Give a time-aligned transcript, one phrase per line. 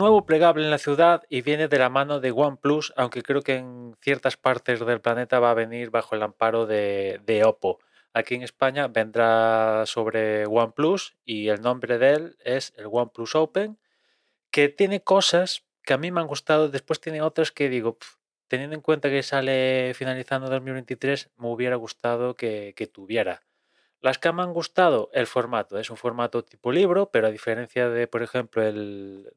[0.00, 3.56] nuevo plegable en la ciudad y viene de la mano de OnePlus, aunque creo que
[3.56, 7.78] en ciertas partes del planeta va a venir bajo el amparo de, Oppo.
[8.12, 13.78] Aquí en España vendrá sobre OnePlus y el nombre de él es el OnePlus Open,
[14.50, 18.16] que tiene cosas que a mí me han gustado, después tiene otras que digo, "Pf,
[18.48, 23.42] teniendo en cuenta que sale finalizando 2023, me hubiera gustado que tuviera.
[24.00, 25.78] Las que me han gustado, el formato.
[25.78, 29.30] Es un formato tipo libro, pero a diferencia de, por ejemplo, el,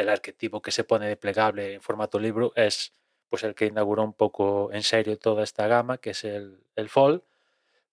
[0.00, 2.92] el arquetipo que se pone de plegable en formato libro, es
[3.30, 6.88] pues el que inauguró un poco en serio toda esta gama, que es el, el
[6.88, 7.22] Fold.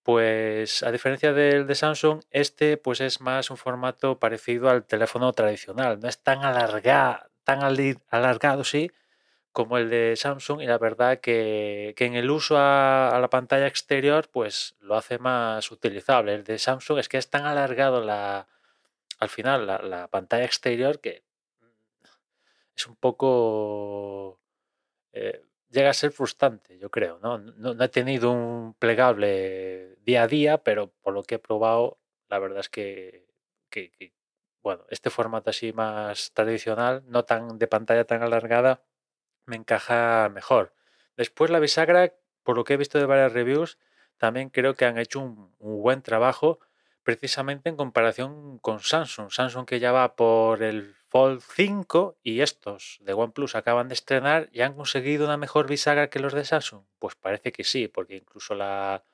[0.02, 5.32] Pues a diferencia del de Samsung, este pues es más un formato parecido al teléfono
[5.32, 6.00] tradicional.
[6.00, 7.60] No es tan alargado, tan
[8.10, 8.90] alargado, sí,
[9.52, 13.66] como el de Samsung y la verdad que, que en el uso a, la pantalla
[13.66, 16.34] exterior pues lo hace más utilizable.
[16.34, 18.46] El de Samsung es que es tan alargado la,
[19.18, 21.27] al final la pantalla exterior que
[22.78, 24.40] es un poco...
[25.12, 27.38] eh, llega a ser frustrante, yo creo, ¿no?
[27.38, 31.98] No, he tenido un plegable día a día, pero por lo que he probado,
[32.28, 33.26] la verdad es que,
[34.62, 38.82] bueno, este formato así más tradicional, no tan de pantalla tan alargada,
[39.46, 40.74] me encaja mejor.
[41.16, 43.78] Después la bisagra, por lo que he visto de varias reviews,
[44.18, 46.60] también creo que han hecho un buen trabajo
[47.08, 49.30] precisamente en comparación con Samsung.
[49.30, 54.50] Samsung que ya va por el Fold 5 y estos de OnePlus acaban de estrenar
[54.52, 56.82] y han conseguido una mejor bisagra que los de Samsung.
[56.98, 59.04] Pues parece que sí, porque incluso la,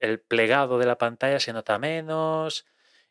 [0.00, 2.66] el plegado de la pantalla se nota menos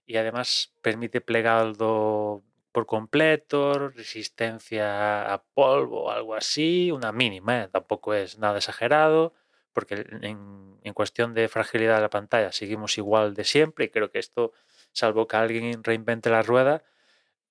[0.05, 7.69] y además permite plegado por completo, resistencia a polvo algo así, una mínima, ¿eh?
[7.71, 9.33] tampoco es nada exagerado,
[9.73, 14.19] porque en, cuestión de fragilidad de la pantalla seguimos igual de siempre y creo que
[14.19, 14.51] esto,
[14.91, 16.83] salvo que alguien reinvente la rueda,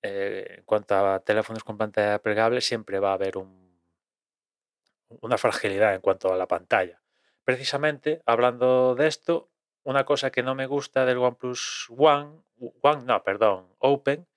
[0.01, 3.81] eh, en cuanto a teléfonos con pantalla plegable, siempre va a haber un,
[5.21, 7.01] una fragilidad en cuanto a la pantalla.
[7.43, 9.49] Precisamente, hablando de esto,
[9.83, 12.43] una cosa que no me gusta del OnePlus One,
[12.81, 14.27] One no, perdón, Open,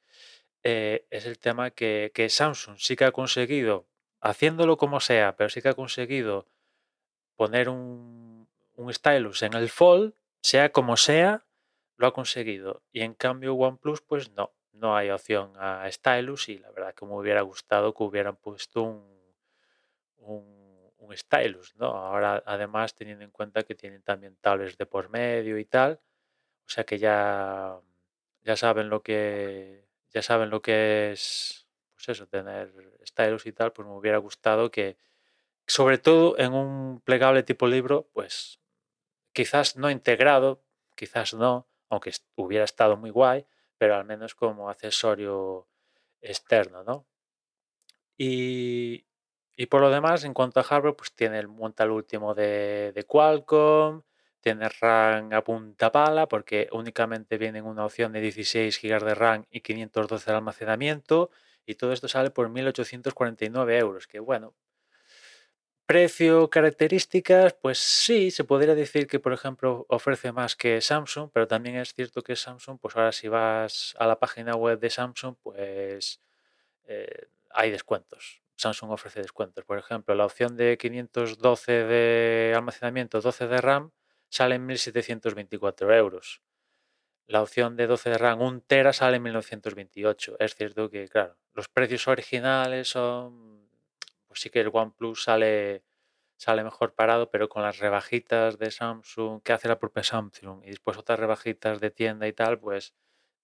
[0.62, 3.86] eh, es el tema que Samsung sí que ha conseguido,
[4.20, 6.46] haciéndolo como sea, pero sí que ha conseguido
[7.36, 11.44] poner un, un stylus en el Fold, sea como sea,
[11.96, 12.82] lo ha conseguido.
[12.92, 17.06] Y en cambio OnePlus, pues no, no hay opción a stylus y la verdad que
[17.06, 19.22] me hubiera gustado que hubieran puesto un,
[20.18, 21.86] un, un stylus, ¿no?
[21.86, 26.00] Ahora, además, teniendo en cuenta que tienen también tablets de por medio y tal,
[26.66, 27.78] o sea que ya,
[28.42, 32.72] ya saben lo que ya saben lo que es pues eso, tener
[33.04, 34.96] stylus y tal, pues me hubiera gustado que,
[35.66, 38.60] sobre todo en un plegable tipo libro, pues
[39.32, 40.62] quizás no integrado,
[40.96, 43.46] quizás no, aunque hubiera estado muy guay,
[43.78, 45.68] pero al menos como accesorio
[46.20, 47.06] externo, ¿no?
[48.16, 49.06] Y,
[49.56, 52.92] y por lo demás, en cuanto a hardware, pues tiene el monta el último de,
[52.94, 54.02] de Qualcomm,
[54.40, 59.46] tiene RAM a punta pala, porque únicamente viene una opción de 16 GB de RAM
[59.50, 61.30] y 512 de almacenamiento,
[61.66, 64.54] y todo esto sale por 1.849 euros, que bueno,
[65.92, 71.46] precio, características, pues sí, se podría decir que, por ejemplo, ofrece más que Samsung, pero
[71.46, 75.36] también es cierto que Samsung, pues ahora si vas a la página web de Samsung,
[75.42, 76.18] pues
[76.84, 78.40] eh, hay descuentos.
[78.56, 79.66] Samsung ofrece descuentos.
[79.66, 83.92] Por ejemplo, la opción de 512 de almacenamiento, 12 de RAM,
[84.30, 86.40] sale en 1.724 euros.
[87.26, 90.36] La opción de 12 de RAM 1 tera sale en 1928.
[90.38, 93.51] Es cierto que, claro, los precios originales son,
[94.32, 95.84] pues sí que el OnePlus sale,
[96.36, 100.70] sale mejor parado, pero con las rebajitas de Samsung que hace la propia Samsung y
[100.70, 102.94] después otras rebajitas de tienda y tal, pues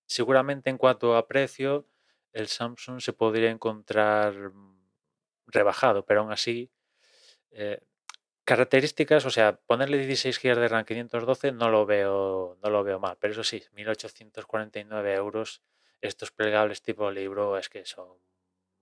[0.06, 1.86] seguramente en cuanto a precio,
[2.32, 4.52] el Samsung se podría encontrar
[5.46, 6.70] rebajado, pero aún así,
[7.50, 7.80] eh,
[8.44, 12.98] características, o sea, ponerle 16 GB de RAM 512 no lo veo, no lo veo
[13.00, 15.62] mal, pero eso sí, 1849 euros,
[16.00, 18.08] estos plegables tipo libro es que son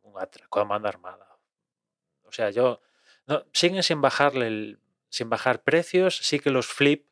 [0.03, 1.36] un atraco a mano armada.
[2.37, 2.81] Sea, yo
[3.27, 4.79] no, siguen sin bajarle
[5.09, 7.06] sin bajar precios, sí que los flip,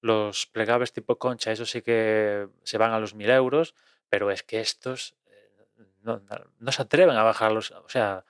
[0.00, 3.74] los plegables tipo concha, eso sí que se van a los 1000 euros,
[4.08, 5.50] pero es que estos eh,
[6.02, 6.22] no,
[6.60, 8.24] no- se atreven a bajarlos, o sea,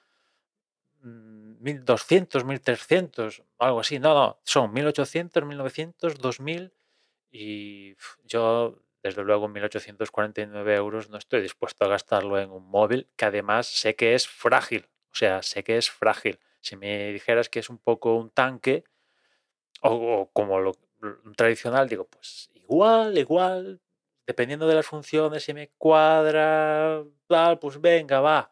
[1.02, 6.72] mm, 1200, 1300, algo así, no, no, son 1800, 1900, 2000
[7.30, 13.24] y yo, desde luego, 1849 euros no estoy dispuesto a gastarlo en un móvil que
[13.26, 16.40] además sé que es frágil, o sea, sé que es frágil.
[16.60, 18.84] Si me dijeras que es un poco un tanque,
[19.80, 20.72] o, como lo
[21.36, 23.80] tradicional, digo, pues igual, igual,
[24.26, 28.50] dependiendo de las funciones, si me cuadra, tal, pues venga, va.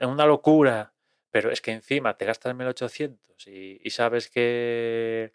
[0.00, 0.92] es una locura,
[1.30, 5.34] pero es que encima te gastas 1800 y, y sabes que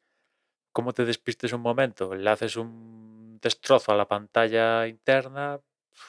[0.74, 5.62] como te despistes un momento, le haces un destrozo a la pantalla interna,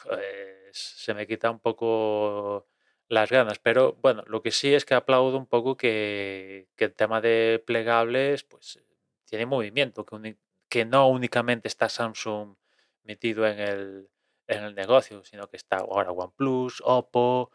[0.05, 2.72] pues se me quita un poco
[3.13, 3.59] las ganas.
[3.59, 8.43] Pero bueno, lo que sí es que aplaudo un poco que, el tema de plegables,
[8.45, 8.81] pues
[9.27, 12.57] tiene movimiento, que, no únicamente está Samsung
[13.05, 14.09] metido en el,
[14.47, 17.51] en el negocio, sino que está ahora OnePlus, Oppo,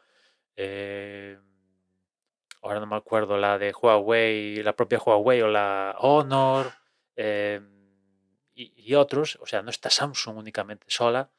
[0.56, 1.39] eh,
[2.62, 6.71] ahora no me acuerdo la de Huawei, la propia Huawei o la Honor
[7.15, 7.62] eh,
[8.54, 11.31] y, otros, o sea, no está Samsung únicamente sola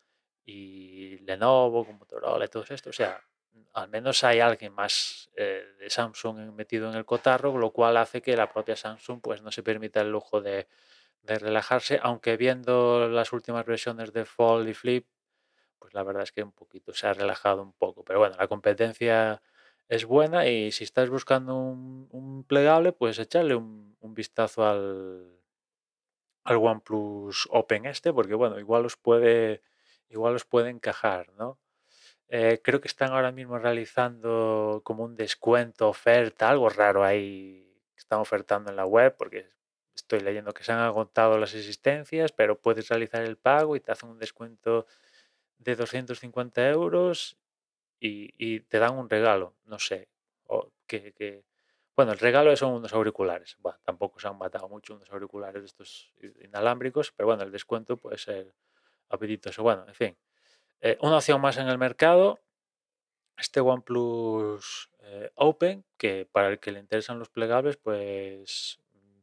[0.44, 3.20] y Lenovo, Motorola y todo esto, o sea,
[3.75, 8.23] al menos hay alguien más eh, de Samsung metido en el cotarro, lo cual hace
[8.23, 10.69] que la propia Samsung pues no se permita el lujo de,
[11.23, 15.06] relajarse, aunque viendo las últimas versiones de Fold y Flip,
[15.79, 18.03] pues la verdad es que un poquito se ha relajado un poco.
[18.03, 19.43] Pero bueno, la competencia
[19.89, 25.39] es buena y si estás buscando un, plegable, pues echarle un, un vistazo al,
[26.44, 29.62] al OnePlus Open este, porque bueno, igual os puede,
[30.09, 31.59] igual os puede encajar, ¿no?
[32.31, 37.65] Eh, creo que están ahora mismo realizando como un descuento, oferta, algo raro ahí
[37.95, 39.49] que están ofertando en la web, porque
[39.95, 43.93] estoy leyendo que se han agotado las existencias, pero puedes realizar el pago y te
[43.93, 44.87] hacen un descuento
[45.59, 47.39] de 250 euros
[48.01, 50.09] y, te dan un regalo, no sé,
[50.47, 51.45] o que, que-
[51.97, 53.57] Bueno, el regalo son unos auriculares.
[53.61, 56.13] Bueno, tampoco se han matado mucho unos auriculares estos
[56.45, 58.55] inalámbricos, pero bueno, el descuento puede ser
[59.11, 59.63] apetitoso.
[59.65, 60.19] Bueno, en fin,
[60.81, 62.41] eh, una opción más en el mercado,
[63.37, 69.21] este OnePlus eh, Open, que para el que le interesan los plegables, pues mm,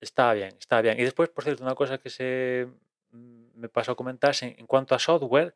[0.00, 0.98] está bien, está bien.
[0.98, 2.68] Y después, por cierto, una cosa que se
[3.10, 5.54] mm, me pasó a comentar, en cuanto a software,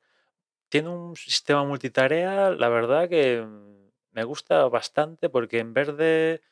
[0.71, 6.43] tiene un sistema multitarea, la verdad que mm, me gusta bastante porque en vez de,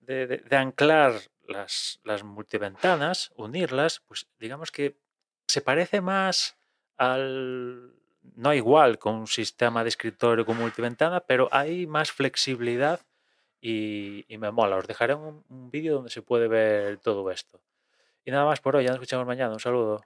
[0.00, 1.14] de- de- de anclar
[1.48, 4.98] las, las multiventanas, unirlas, pues digamos que
[5.48, 6.58] se parece más
[6.96, 7.92] al...
[8.36, 13.00] No igual con un sistema de escritorio con multiventana, pero hay más flexibilidad
[13.60, 14.76] y, y me mola.
[14.76, 17.60] Os dejaré un, un vídeo donde se puede ver todo esto.
[18.24, 19.52] Y nada más por hoy, ya nos escuchamos mañana.
[19.52, 20.04] Un saludo.